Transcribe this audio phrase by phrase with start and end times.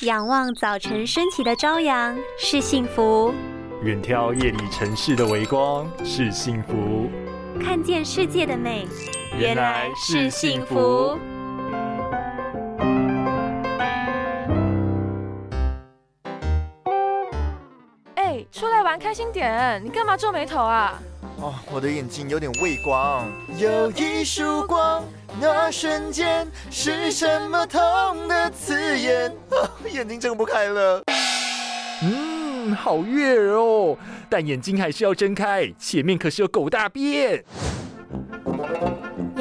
[0.00, 3.32] 仰望早晨升起的朝阳是幸福，
[3.82, 7.08] 远眺夜里城市的微光是幸福，
[7.62, 8.88] 看见世界的美
[9.38, 11.16] 原来是幸福。
[18.16, 19.80] 哎，出来玩开心点！
[19.82, 21.00] 你干嘛皱眉头啊？
[21.70, 23.26] 我的眼睛有点畏光。
[23.58, 25.02] 有一束光。
[25.40, 27.80] 那瞬间是什么痛
[28.28, 29.32] 的刺眼？
[29.92, 31.02] 眼睛睁不开了。
[32.02, 33.98] 嗯，好悦耳哦，
[34.30, 37.44] 但眼睛还是要睁开，前面可是有狗大便。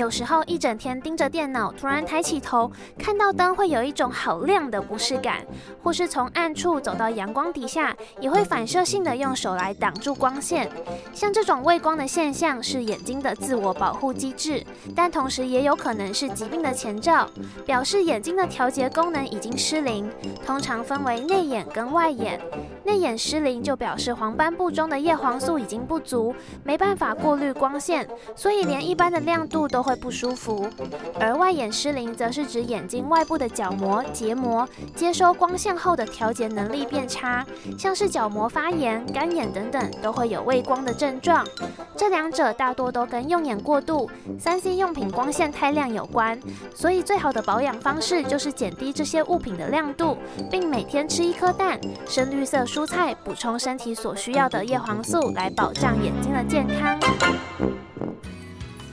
[0.04, 5.38] 有时候一整天盯着电脑，突然抬起头看到灯，会有一种好亮的不适感；
[5.82, 10.70] 或是从暗处走到阳光底下，也会反射性的用手来挡住光线。
[11.14, 14.62] 像这种畏光的现象是眼睛的自我保护机制，
[14.94, 17.26] 但同时也有可能是疾病的前兆，
[17.66, 20.12] 表示眼睛的调节功能已经失灵。
[20.46, 22.38] 通常分为内眼跟外眼，
[22.84, 28.06] 内眼失灵就表示黄斑部中的叶黄素已经不足，没办法过滤光线，
[28.36, 29.93] 所以连一般的亮度都会。
[29.96, 30.68] 不舒服，
[31.20, 37.46] 而外眼失灵则是指眼睛外部的角膜、结膜接收光线后的调节能力变差，
[37.78, 41.46] 像是角膜发炎、干眼等等，都会有畏光的症状。
[41.96, 46.40] 这两者大多都跟用眼过度、三 C 用品光线太亮有关，
[46.76, 50.18] 所以最好的保养方式就是减低这些物品的亮度，
[50.50, 57.00] 并每天吃一颗蛋、深绿色蔬菜，补充身体所需要的叶黄素，来保障眼睛的健康。